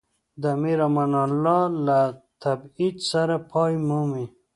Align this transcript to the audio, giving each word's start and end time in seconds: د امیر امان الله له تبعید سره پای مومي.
د 0.41 0.43
امیر 0.57 0.79
امان 0.87 1.13
الله 1.25 1.61
له 1.85 1.99
تبعید 2.43 2.95
سره 3.11 3.35
پای 3.51 3.73
مومي. 3.87 4.25